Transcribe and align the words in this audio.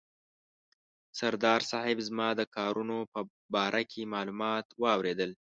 سردار 1.19 1.61
صاحب 1.71 1.97
زما 2.07 2.29
د 2.39 2.41
کارونو 2.55 2.97
په 3.13 3.19
باره 3.53 3.83
کې 3.91 4.11
معلومات 4.13 4.65
واورېدل. 4.81 5.31